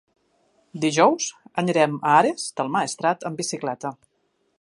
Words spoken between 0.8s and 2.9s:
Dijous anirem a Ares del